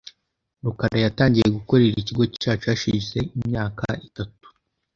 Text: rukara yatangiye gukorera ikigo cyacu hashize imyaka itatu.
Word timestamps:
rukara 0.63 0.97
yatangiye 1.05 1.47
gukorera 1.57 1.95
ikigo 2.01 2.23
cyacu 2.41 2.65
hashize 2.71 3.17
imyaka 3.37 3.85
itatu. 4.07 4.45